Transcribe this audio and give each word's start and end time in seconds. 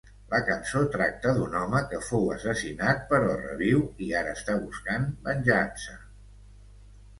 La 0.29 0.37
cançó 0.45 0.79
tracta 0.95 1.33
d'un 1.39 1.53
home 1.59 1.81
que 1.91 1.99
fou 2.07 2.25
assassinat 2.37 3.05
però 3.13 3.37
reviu, 3.43 3.85
i 4.07 4.09
ara 4.23 4.35
està 4.41 4.59
buscant 4.65 5.09
venjança. 5.31 5.97